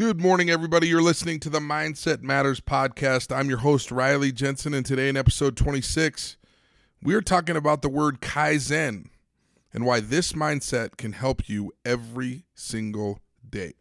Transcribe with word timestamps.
Good 0.00 0.18
morning, 0.18 0.48
everybody. 0.48 0.88
You're 0.88 1.02
listening 1.02 1.40
to 1.40 1.50
the 1.50 1.58
Mindset 1.58 2.22
Matters 2.22 2.58
podcast. 2.58 3.36
I'm 3.36 3.50
your 3.50 3.58
host, 3.58 3.92
Riley 3.92 4.32
Jensen, 4.32 4.72
and 4.72 4.86
today 4.86 5.10
in 5.10 5.16
episode 5.18 5.58
26, 5.58 6.38
we're 7.02 7.20
talking 7.20 7.54
about 7.54 7.82
the 7.82 7.90
word 7.90 8.22
Kaizen 8.22 9.10
and 9.74 9.84
why 9.84 10.00
this 10.00 10.32
mindset 10.32 10.96
can 10.96 11.12
help 11.12 11.50
you 11.50 11.72
every 11.84 12.46
single 12.54 13.20
day. 13.46 13.74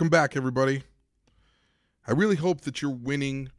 Welcome 0.00 0.08
back, 0.08 0.34
everybody. 0.34 0.84
I 2.08 2.12
really 2.12 2.36
hope 2.36 2.62
that 2.62 2.80
you're 2.80 2.90
winning 2.90 3.50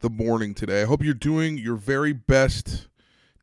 the 0.00 0.10
morning 0.10 0.52
today. 0.52 0.82
I 0.82 0.86
hope 0.86 1.04
you're 1.04 1.14
doing 1.14 1.56
your 1.56 1.76
very 1.76 2.12
best 2.12 2.88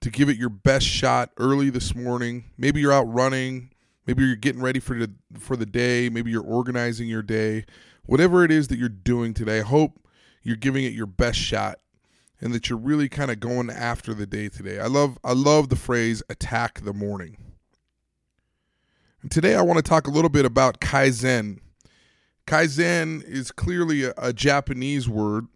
to 0.02 0.10
give 0.10 0.28
it 0.28 0.36
your 0.36 0.50
best 0.50 0.86
shot 0.86 1.30
early 1.38 1.70
this 1.70 1.96
morning. 1.96 2.52
Maybe 2.58 2.82
you're 2.82 2.92
out 2.92 3.04
running, 3.04 3.70
maybe 4.06 4.26
you're 4.26 4.36
getting 4.36 4.62
ready 4.62 4.82
for 4.82 5.00
the 5.00 5.14
for 5.40 5.56
the 5.56 5.66
day, 5.66 6.10
maybe 6.10 6.30
you're 6.30 6.44
organizing 6.44 7.08
your 7.08 7.22
day. 7.22 7.64
Whatever 8.06 8.44
it 8.44 8.52
is 8.52 8.68
that 8.68 8.78
you're 8.78 8.90
doing 8.90 9.34
today, 9.34 9.60
I 9.60 9.64
hope 9.64 10.06
you're 10.44 10.58
giving 10.58 10.84
it 10.84 10.92
your 10.92 11.06
best 11.06 11.40
shot 11.40 11.80
and 12.42 12.54
that 12.54 12.70
you're 12.70 12.78
really 12.78 13.08
kind 13.08 13.32
of 13.32 13.40
going 13.40 13.70
after 13.70 14.14
the 14.14 14.26
day 14.26 14.50
today. 14.50 14.78
I 14.78 14.88
love 14.88 15.18
I 15.24 15.32
love 15.32 15.70
the 15.70 15.78
phrase 15.78 16.22
attack 16.30 16.82
the 16.82 16.94
morning. 16.94 17.38
And 19.22 19.32
today 19.32 19.56
I 19.56 19.62
want 19.62 19.78
to 19.78 19.90
talk 19.90 20.06
a 20.06 20.12
little 20.12 20.30
bit 20.30 20.44
about 20.44 20.82
kaizen 20.82 21.62
Kaizen 22.52 23.24
is 23.24 23.50
clearly 23.50 24.04
a, 24.04 24.14
a 24.18 24.34
Japanese 24.34 25.08
word. 25.08 25.48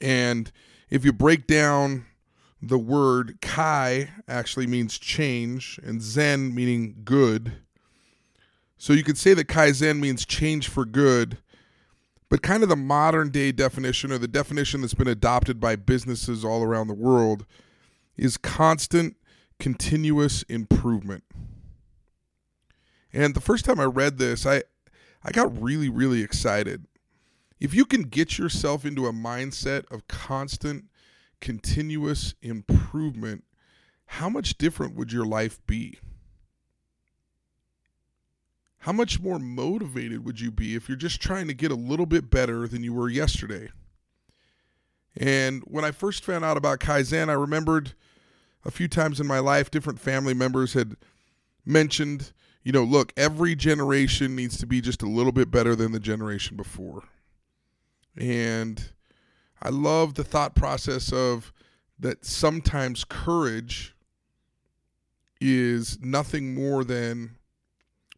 And 0.00 0.50
if 0.90 1.04
you 1.04 1.12
break 1.12 1.46
down 1.46 2.06
the 2.60 2.80
word 2.80 3.38
kai 3.40 4.10
actually 4.26 4.66
means 4.66 4.98
change 4.98 5.78
and 5.84 6.02
zen 6.02 6.52
meaning 6.52 6.96
good. 7.04 7.52
So 8.76 8.92
you 8.92 9.04
could 9.04 9.16
say 9.16 9.34
that 9.34 9.46
kaizen 9.46 10.00
means 10.00 10.26
change 10.26 10.68
for 10.68 10.84
good, 10.84 11.38
but 12.28 12.42
kind 12.42 12.64
of 12.64 12.68
the 12.68 12.74
modern 12.74 13.30
day 13.30 13.52
definition 13.52 14.10
or 14.10 14.18
the 14.18 14.26
definition 14.26 14.80
that's 14.80 14.94
been 14.94 15.06
adopted 15.06 15.60
by 15.60 15.76
businesses 15.76 16.44
all 16.44 16.64
around 16.64 16.88
the 16.88 16.94
world 16.94 17.46
is 18.16 18.36
constant 18.36 19.14
continuous 19.60 20.42
improvement. 20.44 21.22
And 23.12 23.36
the 23.36 23.40
first 23.40 23.64
time 23.64 23.78
I 23.78 23.84
read 23.84 24.18
this, 24.18 24.44
I 24.44 24.64
I 25.24 25.30
got 25.30 25.60
really, 25.60 25.88
really 25.88 26.22
excited. 26.22 26.86
If 27.60 27.74
you 27.74 27.84
can 27.84 28.02
get 28.02 28.38
yourself 28.38 28.84
into 28.84 29.06
a 29.06 29.12
mindset 29.12 29.90
of 29.92 30.08
constant, 30.08 30.86
continuous 31.40 32.34
improvement, 32.42 33.44
how 34.06 34.28
much 34.28 34.58
different 34.58 34.96
would 34.96 35.12
your 35.12 35.24
life 35.24 35.64
be? 35.66 35.98
How 38.78 38.92
much 38.92 39.20
more 39.20 39.38
motivated 39.38 40.24
would 40.24 40.40
you 40.40 40.50
be 40.50 40.74
if 40.74 40.88
you're 40.88 40.96
just 40.96 41.22
trying 41.22 41.46
to 41.46 41.54
get 41.54 41.70
a 41.70 41.76
little 41.76 42.06
bit 42.06 42.30
better 42.30 42.66
than 42.66 42.82
you 42.82 42.92
were 42.92 43.08
yesterday? 43.08 43.68
And 45.16 45.62
when 45.66 45.84
I 45.84 45.92
first 45.92 46.24
found 46.24 46.44
out 46.44 46.56
about 46.56 46.80
Kaizen, 46.80 47.28
I 47.28 47.34
remembered 47.34 47.92
a 48.64 48.72
few 48.72 48.88
times 48.88 49.20
in 49.20 49.26
my 49.26 49.38
life 49.38 49.70
different 49.70 50.00
family 50.00 50.34
members 50.34 50.72
had 50.72 50.96
mentioned 51.64 52.32
you 52.62 52.72
know, 52.72 52.84
look, 52.84 53.12
every 53.16 53.54
generation 53.54 54.36
needs 54.36 54.56
to 54.58 54.66
be 54.66 54.80
just 54.80 55.02
a 55.02 55.08
little 55.08 55.32
bit 55.32 55.50
better 55.50 55.74
than 55.74 55.92
the 55.92 56.00
generation 56.00 56.56
before. 56.56 57.04
And 58.16 58.90
I 59.60 59.70
love 59.70 60.14
the 60.14 60.24
thought 60.24 60.54
process 60.54 61.12
of 61.12 61.52
that 61.98 62.24
sometimes 62.24 63.04
courage 63.04 63.94
is 65.40 65.98
nothing 66.00 66.54
more 66.54 66.84
than 66.84 67.36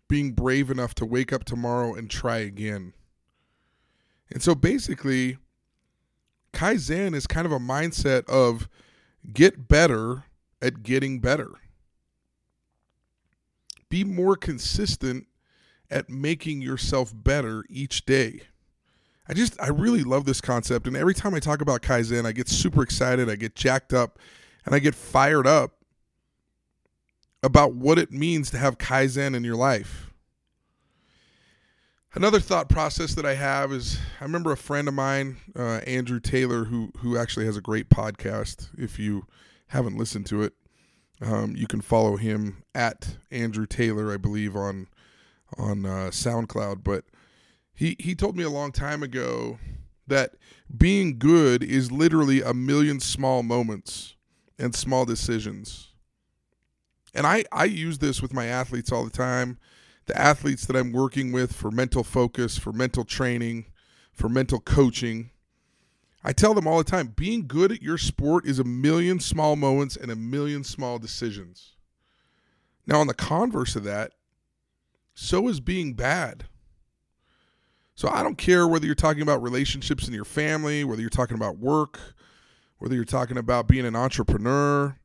being 0.09 0.33
brave 0.33 0.71
enough 0.71 0.95
to 0.95 1.07
wake 1.07 1.33
up 1.33 1.45
tomorrow 1.45 1.95
and 1.95 2.11
try 2.11 2.39
again. 2.39 2.93
And 4.31 4.43
so 4.43 4.55
basically, 4.55 5.39
Kaizen 6.53 7.15
is 7.15 7.27
kind 7.27 7.47
of 7.47 7.53
a 7.53 7.59
mindset 7.59 8.29
of 8.29 8.69
get 9.33 9.69
better 9.69 10.25
at 10.61 10.83
getting 10.83 11.21
better 11.21 11.51
be 13.95 14.03
more 14.03 14.35
consistent 14.35 15.25
at 15.89 16.11
making 16.11 16.61
yourself 16.61 17.13
better 17.15 17.65
each 17.69 18.05
day. 18.05 18.41
I 19.29 19.35
just 19.35 19.55
I 19.63 19.69
really 19.69 20.03
love 20.03 20.25
this 20.25 20.41
concept 20.41 20.89
and 20.89 20.97
every 20.97 21.15
time 21.15 21.33
I 21.33 21.39
talk 21.39 21.61
about 21.61 21.81
Kaizen 21.81 22.27
I 22.27 22.33
get 22.33 22.49
super 22.49 22.83
excited, 22.83 23.31
I 23.31 23.37
get 23.37 23.55
jacked 23.55 23.93
up 23.93 24.19
and 24.67 24.75
I 24.75 24.81
get 24.81 24.97
fired 24.97 25.47
up 25.47 25.77
about 27.41 27.75
what 27.75 27.97
it 28.01 28.11
means 28.11 28.51
to 28.51 28.59
have 28.59 28.79
Kaizen 28.79 29.33
in 29.37 29.45
your 29.45 29.55
life. 29.55 30.13
Another 32.15 32.41
thought 32.41 32.69
process 32.69 33.15
that 33.15 33.25
I 33.25 33.35
have 33.35 33.73
is 33.73 34.01
I 34.21 34.25
remember 34.25 34.51
a 34.51 34.57
friend 34.57 34.89
of 34.89 34.95
mine, 34.95 35.37
uh, 35.55 35.83
Andrew 35.87 36.19
Taylor, 36.19 36.65
who 36.65 36.91
who 36.99 37.17
actually 37.17 37.47
has 37.47 37.57
a 37.57 37.61
great 37.61 37.91
podcast. 37.91 38.71
If 38.77 38.99
you 38.99 39.27
haven't 39.69 39.97
listened 39.97 40.27
to 40.27 40.43
it, 40.43 40.55
um, 41.25 41.57
you 41.57 41.67
can 41.67 41.81
follow 41.81 42.17
him 42.17 42.63
at 42.75 43.17
Andrew 43.31 43.67
Taylor, 43.67 44.13
I 44.13 44.17
believe, 44.17 44.57
on 44.57 44.89
on 45.57 45.87
uh, 45.87 46.11
SoundCloud. 46.11 46.85
But 46.85 47.05
he 47.75 47.97
he 47.99 48.15
told 48.15 48.37
me 48.37 48.45
a 48.45 48.51
long 48.51 48.73
time 48.73 49.03
ago 49.03 49.59
that 50.07 50.35
being 50.77 51.19
good 51.19 51.63
is 51.63 51.91
literally 51.91 52.43
a 52.43 52.53
million 52.53 53.01
small 53.01 53.43
moments 53.43 54.17
and 54.59 54.75
small 54.75 55.05
decisions. 55.05 55.93
And 57.15 57.27
I 57.27 57.45
I 57.51 57.65
use 57.65 57.99
this 57.99 58.21
with 58.21 58.35
my 58.35 58.47
athletes 58.47 58.93
all 58.93 59.05
the 59.05 59.11
time. 59.11 59.59
The 60.07 60.21
athletes 60.21 60.67
that 60.67 60.77
I'm 60.77 60.93
working 60.93 61.33
with 61.33 61.55
for 61.55 61.71
mental 61.71 62.05
focus, 62.05 62.59
for 62.59 62.73
mental 62.73 63.05
training, 63.05 63.67
for 64.13 64.29
mental 64.29 64.61
coaching 64.61 65.31
I 66.25 66.33
tell 66.33 66.55
them 66.55 66.67
all 66.67 66.79
the 66.79 66.85
time 66.85 67.13
being 67.15 67.47
good 67.47 67.71
at 67.71 67.83
your 67.83 67.99
sport 67.99 68.47
is 68.47 68.59
a 68.59 68.65
million 68.65 69.21
small 69.21 69.57
moments 69.57 69.95
and 69.95 70.11
a 70.11 70.17
million 70.17 70.65
small 70.65 70.99
decisions. 70.99 71.77
Now, 72.87 73.01
on 73.01 73.07
the 73.07 73.15
converse 73.15 73.77
of 73.77 73.85
that, 73.85 74.13
so 75.15 75.49
is 75.49 75.61
being 75.61 75.93
bad. 75.93 76.47
So 77.95 78.09
I 78.09 78.23
don't 78.23 78.39
care 78.39 78.67
whether 78.67 78.87
you're 78.87 78.95
talking 78.95 79.23
about 79.23 79.43
relationships 79.43 80.09
in 80.09 80.15
your 80.15 80.25
family, 80.25 80.83
whether 80.83 81.01
you're 81.01 81.11
talking 81.11 81.37
about 81.37 81.59
work, 81.59 82.01
whether 82.79 82.95
you're 82.95 83.05
talking 83.05 83.37
about 83.37 83.69
being 83.69 83.87
an 83.87 83.95
entrepreneur, 83.95 84.99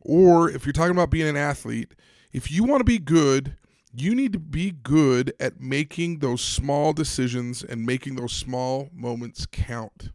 or 0.00 0.50
if 0.50 0.64
you're 0.64 0.72
talking 0.72 0.96
about 0.96 1.10
being 1.10 1.28
an 1.28 1.36
athlete. 1.36 1.94
If 2.32 2.50
you 2.50 2.64
want 2.64 2.80
to 2.80 2.84
be 2.84 2.98
good, 2.98 3.56
you 3.94 4.14
need 4.14 4.32
to 4.32 4.38
be 4.38 4.70
good 4.70 5.32
at 5.38 5.60
making 5.60 6.18
those 6.18 6.40
small 6.40 6.92
decisions 6.92 7.62
and 7.62 7.86
making 7.86 8.16
those 8.16 8.32
small 8.32 8.90
moments 8.92 9.46
count. 9.46 10.10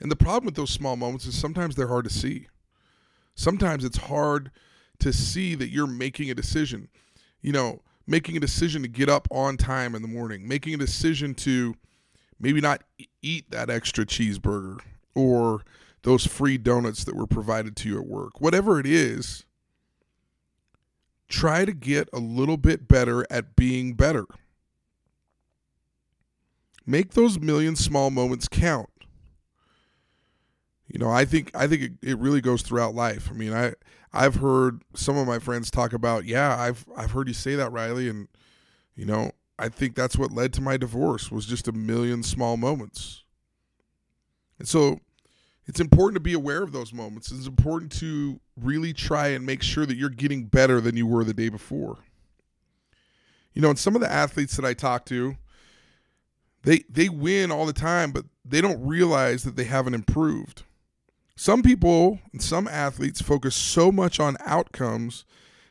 And 0.00 0.10
the 0.10 0.16
problem 0.16 0.46
with 0.46 0.54
those 0.54 0.70
small 0.70 0.96
moments 0.96 1.26
is 1.26 1.38
sometimes 1.38 1.76
they're 1.76 1.88
hard 1.88 2.04
to 2.04 2.10
see. 2.10 2.48
Sometimes 3.34 3.84
it's 3.84 3.98
hard 3.98 4.50
to 5.00 5.12
see 5.12 5.54
that 5.54 5.68
you're 5.68 5.86
making 5.86 6.30
a 6.30 6.34
decision. 6.34 6.88
You 7.42 7.52
know, 7.52 7.82
making 8.06 8.36
a 8.36 8.40
decision 8.40 8.82
to 8.82 8.88
get 8.88 9.08
up 9.08 9.28
on 9.30 9.56
time 9.56 9.94
in 9.94 10.02
the 10.02 10.08
morning, 10.08 10.48
making 10.48 10.74
a 10.74 10.78
decision 10.78 11.34
to 11.34 11.74
maybe 12.38 12.60
not 12.60 12.82
eat 13.22 13.50
that 13.50 13.70
extra 13.70 14.06
cheeseburger 14.06 14.80
or 15.14 15.62
those 16.02 16.26
free 16.26 16.56
donuts 16.56 17.04
that 17.04 17.14
were 17.14 17.26
provided 17.26 17.76
to 17.76 17.88
you 17.88 17.98
at 17.98 18.06
work. 18.06 18.40
Whatever 18.40 18.80
it 18.80 18.86
is, 18.86 19.44
try 21.28 21.64
to 21.64 21.72
get 21.72 22.08
a 22.12 22.18
little 22.18 22.56
bit 22.56 22.88
better 22.88 23.26
at 23.30 23.54
being 23.54 23.92
better. 23.92 24.24
Make 26.86 27.12
those 27.12 27.38
million 27.38 27.76
small 27.76 28.10
moments 28.10 28.48
count 28.48 28.88
you 30.92 30.98
know, 30.98 31.10
I 31.10 31.24
think 31.24 31.50
I 31.54 31.66
think 31.68 31.82
it, 31.82 31.92
it 32.02 32.18
really 32.18 32.40
goes 32.40 32.62
throughout 32.62 32.94
life. 32.94 33.28
I 33.30 33.34
mean, 33.34 33.52
I 33.52 33.74
I've 34.12 34.36
heard 34.36 34.82
some 34.94 35.16
of 35.16 35.26
my 35.26 35.38
friends 35.38 35.70
talk 35.70 35.92
about, 35.92 36.24
yeah, 36.24 36.56
I've 36.58 36.84
I've 36.96 37.12
heard 37.12 37.28
you 37.28 37.34
say 37.34 37.54
that, 37.54 37.70
Riley, 37.70 38.08
and 38.08 38.26
you 38.96 39.06
know, 39.06 39.30
I 39.58 39.68
think 39.68 39.94
that's 39.94 40.18
what 40.18 40.32
led 40.32 40.52
to 40.54 40.60
my 40.60 40.76
divorce 40.76 41.30
was 41.30 41.46
just 41.46 41.68
a 41.68 41.72
million 41.72 42.22
small 42.24 42.56
moments. 42.56 43.22
And 44.58 44.66
so 44.66 44.98
it's 45.66 45.78
important 45.80 46.16
to 46.16 46.20
be 46.20 46.32
aware 46.32 46.62
of 46.62 46.72
those 46.72 46.92
moments. 46.92 47.30
It's 47.30 47.46
important 47.46 47.92
to 47.92 48.40
really 48.60 48.92
try 48.92 49.28
and 49.28 49.46
make 49.46 49.62
sure 49.62 49.86
that 49.86 49.96
you're 49.96 50.10
getting 50.10 50.46
better 50.46 50.80
than 50.80 50.96
you 50.96 51.06
were 51.06 51.22
the 51.22 51.32
day 51.32 51.48
before. 51.48 51.98
You 53.54 53.62
know, 53.62 53.70
and 53.70 53.78
some 53.78 53.94
of 53.94 54.00
the 54.00 54.10
athletes 54.10 54.56
that 54.56 54.64
I 54.64 54.74
talk 54.74 55.04
to, 55.06 55.36
they 56.64 56.82
they 56.90 57.08
win 57.08 57.52
all 57.52 57.64
the 57.64 57.72
time, 57.72 58.10
but 58.10 58.24
they 58.44 58.60
don't 58.60 58.84
realize 58.84 59.44
that 59.44 59.54
they 59.54 59.64
haven't 59.64 59.94
improved. 59.94 60.64
Some 61.36 61.62
people, 61.62 62.18
some 62.38 62.68
athletes 62.68 63.22
focus 63.22 63.56
so 63.56 63.90
much 63.90 64.20
on 64.20 64.36
outcomes 64.44 65.24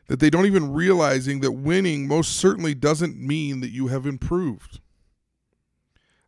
that 0.07 0.19
they 0.19 0.29
don't 0.29 0.47
even 0.47 0.73
realizing 0.73 1.39
that 1.41 1.51
winning 1.51 2.07
most 2.07 2.35
certainly 2.35 2.73
doesn't 2.73 3.15
mean 3.15 3.59
that 3.59 3.71
you 3.71 3.87
have 3.87 4.07
improved. 4.07 4.79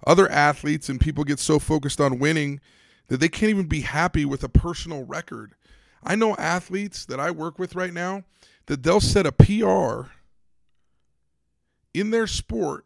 Other 0.05 0.29
athletes 0.29 0.89
and 0.89 1.01
people 1.01 1.23
get 1.23 1.39
so 1.39 1.59
focused 1.59 1.99
on 1.99 2.19
winning 2.19 2.59
that 3.07 3.19
they 3.19 3.29
can't 3.29 3.49
even 3.49 3.67
be 3.67 3.81
happy 3.81 4.23
with 4.23 4.43
a 4.43 4.49
personal 4.49 5.03
record. 5.03 5.53
I 6.03 6.15
know 6.15 6.35
athletes 6.35 7.05
that 7.05 7.19
I 7.19 7.31
work 7.31 7.59
with 7.59 7.75
right 7.75 7.93
now 7.93 8.23
that 8.67 8.83
they'll 8.83 9.01
set 9.01 9.25
a 9.25 9.31
PR 9.31 10.11
in 11.93 12.11
their 12.11 12.27
sport 12.27 12.85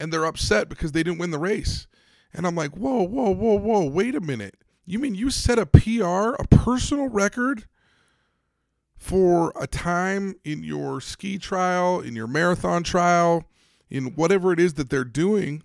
and 0.00 0.12
they're 0.12 0.24
upset 0.24 0.68
because 0.68 0.92
they 0.92 1.02
didn't 1.02 1.18
win 1.18 1.30
the 1.30 1.38
race. 1.38 1.86
And 2.32 2.46
I'm 2.46 2.54
like, 2.54 2.76
whoa, 2.76 3.02
whoa, 3.02 3.30
whoa, 3.30 3.58
whoa, 3.58 3.84
wait 3.84 4.14
a 4.14 4.20
minute. 4.20 4.56
You 4.86 5.00
mean 5.00 5.16
you 5.16 5.30
set 5.30 5.58
a 5.58 5.66
PR, 5.66 6.40
a 6.40 6.46
personal 6.48 7.08
record 7.08 7.64
for 8.96 9.52
a 9.60 9.66
time 9.66 10.36
in 10.44 10.62
your 10.62 11.00
ski 11.00 11.38
trial, 11.38 12.00
in 12.00 12.14
your 12.14 12.28
marathon 12.28 12.84
trial, 12.84 13.44
in 13.90 14.14
whatever 14.14 14.52
it 14.52 14.60
is 14.60 14.74
that 14.74 14.88
they're 14.88 15.04
doing, 15.04 15.62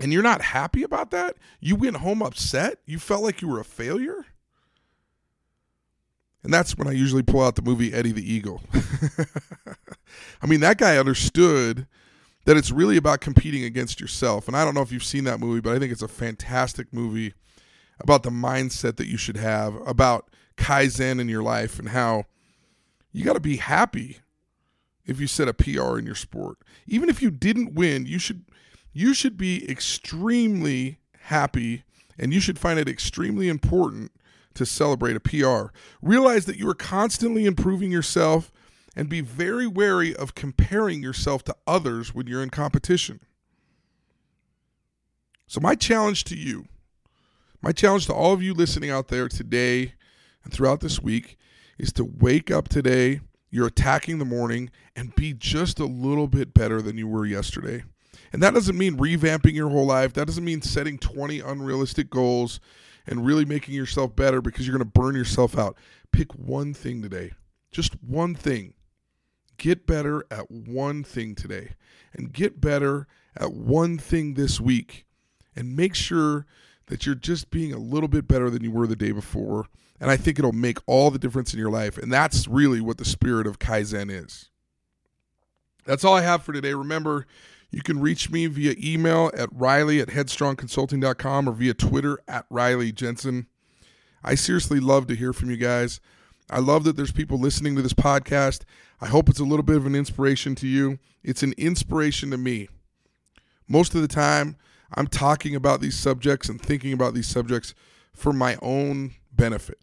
and 0.00 0.12
you're 0.12 0.22
not 0.22 0.42
happy 0.42 0.82
about 0.82 1.10
that? 1.10 1.36
You 1.60 1.76
went 1.76 1.98
home 1.98 2.22
upset? 2.22 2.78
You 2.86 2.98
felt 2.98 3.22
like 3.22 3.40
you 3.40 3.48
were 3.48 3.60
a 3.60 3.64
failure? 3.64 4.26
And 6.42 6.52
that's 6.52 6.76
when 6.76 6.86
I 6.86 6.92
usually 6.92 7.22
pull 7.22 7.42
out 7.42 7.56
the 7.56 7.62
movie 7.62 7.92
Eddie 7.92 8.12
the 8.12 8.32
Eagle. 8.32 8.62
I 10.42 10.46
mean, 10.46 10.60
that 10.60 10.78
guy 10.78 10.96
understood 10.96 11.86
that 12.44 12.56
it's 12.56 12.70
really 12.70 12.96
about 12.96 13.20
competing 13.20 13.64
against 13.64 14.00
yourself. 14.00 14.46
And 14.46 14.56
I 14.56 14.64
don't 14.64 14.74
know 14.74 14.82
if 14.82 14.92
you've 14.92 15.02
seen 15.02 15.24
that 15.24 15.40
movie, 15.40 15.60
but 15.60 15.74
I 15.74 15.78
think 15.78 15.92
it's 15.92 16.02
a 16.02 16.08
fantastic 16.08 16.92
movie 16.92 17.34
about 17.98 18.22
the 18.22 18.30
mindset 18.30 18.96
that 18.96 19.06
you 19.06 19.16
should 19.16 19.36
have 19.36 19.74
about 19.86 20.30
Kaizen 20.56 21.20
in 21.20 21.28
your 21.28 21.42
life 21.42 21.78
and 21.78 21.90
how 21.90 22.24
you 23.12 23.24
got 23.24 23.34
to 23.34 23.40
be 23.40 23.56
happy 23.56 24.18
if 25.04 25.20
you 25.20 25.26
set 25.26 25.48
a 25.48 25.54
PR 25.54 25.98
in 25.98 26.06
your 26.06 26.14
sport. 26.14 26.58
Even 26.86 27.08
if 27.08 27.22
you 27.22 27.30
didn't 27.30 27.74
win, 27.74 28.06
you 28.06 28.18
should 28.18 28.44
you 28.92 29.12
should 29.12 29.36
be 29.36 29.68
extremely 29.70 30.98
happy 31.24 31.84
and 32.18 32.32
you 32.32 32.40
should 32.40 32.58
find 32.58 32.78
it 32.78 32.88
extremely 32.88 33.48
important 33.48 34.10
to 34.54 34.64
celebrate 34.64 35.16
a 35.16 35.20
PR. 35.20 35.72
Realize 36.00 36.46
that 36.46 36.56
you 36.56 36.68
are 36.68 36.74
constantly 36.74 37.44
improving 37.44 37.92
yourself 37.92 38.50
and 38.96 39.08
be 39.08 39.20
very 39.20 39.66
wary 39.66 40.16
of 40.16 40.34
comparing 40.34 41.02
yourself 41.02 41.44
to 41.44 41.54
others 41.66 42.14
when 42.14 42.26
you're 42.26 42.42
in 42.42 42.50
competition. 42.50 43.20
So, 45.46 45.60
my 45.60 45.74
challenge 45.74 46.24
to 46.24 46.36
you, 46.36 46.66
my 47.62 47.72
challenge 47.72 48.06
to 48.06 48.14
all 48.14 48.32
of 48.32 48.42
you 48.42 48.54
listening 48.54 48.90
out 48.90 49.08
there 49.08 49.28
today 49.28 49.94
and 50.44 50.52
throughout 50.52 50.80
this 50.80 51.00
week 51.00 51.36
is 51.78 51.92
to 51.94 52.04
wake 52.04 52.50
up 52.50 52.68
today, 52.68 53.20
you're 53.50 53.66
attacking 53.66 54.18
the 54.18 54.24
morning, 54.24 54.70
and 54.94 55.14
be 55.14 55.32
just 55.32 55.78
a 55.78 55.86
little 55.86 56.28
bit 56.28 56.54
better 56.54 56.80
than 56.80 56.96
you 56.96 57.08
were 57.08 57.26
yesterday. 57.26 57.84
And 58.32 58.42
that 58.42 58.54
doesn't 58.54 58.76
mean 58.76 58.96
revamping 58.96 59.54
your 59.54 59.70
whole 59.70 59.86
life. 59.86 60.12
That 60.12 60.26
doesn't 60.26 60.44
mean 60.44 60.62
setting 60.62 60.98
20 60.98 61.40
unrealistic 61.40 62.10
goals 62.10 62.60
and 63.06 63.24
really 63.24 63.44
making 63.44 63.74
yourself 63.74 64.16
better 64.16 64.40
because 64.40 64.66
you're 64.66 64.76
going 64.76 64.90
to 64.90 65.00
burn 65.00 65.14
yourself 65.14 65.56
out. 65.56 65.76
Pick 66.12 66.32
one 66.32 66.74
thing 66.74 67.02
today, 67.02 67.32
just 67.70 67.94
one 68.02 68.34
thing. 68.34 68.74
Get 69.58 69.86
better 69.86 70.24
at 70.30 70.50
one 70.50 71.02
thing 71.02 71.34
today 71.34 71.76
and 72.12 72.32
get 72.32 72.60
better 72.60 73.06
at 73.34 73.52
one 73.52 73.96
thing 73.96 74.34
this 74.34 74.60
week 74.60 75.06
and 75.54 75.74
make 75.74 75.94
sure 75.94 76.44
that 76.86 77.06
you're 77.06 77.14
just 77.14 77.50
being 77.50 77.72
a 77.72 77.78
little 77.78 78.08
bit 78.08 78.28
better 78.28 78.50
than 78.50 78.62
you 78.62 78.70
were 78.70 78.86
the 78.86 78.96
day 78.96 79.12
before. 79.12 79.66
And 80.00 80.10
I 80.10 80.16
think 80.16 80.38
it'll 80.38 80.52
make 80.52 80.78
all 80.86 81.10
the 81.10 81.18
difference 81.18 81.52
in 81.52 81.58
your 81.58 81.70
life. 81.70 81.96
And 81.98 82.12
that's 82.12 82.46
really 82.46 82.80
what 82.80 82.98
the 82.98 83.04
spirit 83.04 83.46
of 83.46 83.58
Kaizen 83.58 84.10
is. 84.10 84.50
That's 85.84 86.04
all 86.04 86.14
I 86.14 86.22
have 86.22 86.42
for 86.42 86.52
today. 86.52 86.74
Remember, 86.74 87.26
you 87.70 87.82
can 87.82 88.00
reach 88.00 88.30
me 88.30 88.46
via 88.46 88.74
email 88.78 89.30
at 89.34 89.48
riley 89.52 90.00
at 90.00 90.08
headstrongconsulting.com 90.08 91.48
or 91.48 91.52
via 91.52 91.74
Twitter 91.74 92.18
at 92.28 92.46
Riley 92.50 92.92
Jensen. 92.92 93.46
I 94.22 94.34
seriously 94.34 94.80
love 94.80 95.06
to 95.06 95.14
hear 95.14 95.32
from 95.32 95.50
you 95.50 95.56
guys. 95.56 96.00
I 96.50 96.60
love 96.60 96.84
that 96.84 96.96
there's 96.96 97.12
people 97.12 97.38
listening 97.38 97.74
to 97.76 97.82
this 97.82 97.92
podcast. 97.92 98.62
I 99.00 99.06
hope 99.06 99.28
it's 99.28 99.40
a 99.40 99.44
little 99.44 99.62
bit 99.62 99.76
of 99.76 99.86
an 99.86 99.94
inspiration 99.94 100.54
to 100.56 100.68
you. 100.68 100.98
It's 101.22 101.42
an 101.42 101.54
inspiration 101.56 102.30
to 102.30 102.36
me. 102.36 102.68
Most 103.68 103.94
of 103.94 104.00
the 104.00 104.08
time, 104.08 104.56
I'm 104.96 105.06
talking 105.06 105.54
about 105.54 105.80
these 105.80 105.96
subjects 105.96 106.48
and 106.48 106.60
thinking 106.60 106.92
about 106.92 107.14
these 107.14 107.26
subjects 107.26 107.74
for 108.14 108.32
my 108.32 108.56
own 108.62 109.14
benefit, 109.32 109.78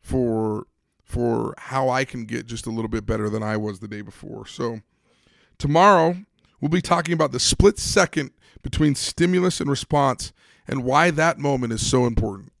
for 0.00 0.66
for 1.02 1.54
how 1.56 1.88
I 1.88 2.04
can 2.04 2.24
get 2.24 2.46
just 2.46 2.66
a 2.66 2.70
little 2.70 2.88
bit 2.88 3.06
better 3.06 3.30
than 3.30 3.42
I 3.42 3.56
was 3.56 3.78
the 3.78 3.88
day 3.88 4.00
before. 4.00 4.46
So, 4.46 4.80
tomorrow 5.58 6.16
we'll 6.60 6.68
be 6.68 6.82
talking 6.82 7.12
about 7.12 7.32
the 7.32 7.40
split 7.40 7.78
second 7.78 8.32
between 8.62 8.94
stimulus 8.94 9.60
and 9.60 9.70
response 9.70 10.32
and 10.66 10.84
why 10.84 11.10
that 11.12 11.38
moment 11.38 11.72
is 11.72 11.86
so 11.86 12.06
important. 12.06 12.52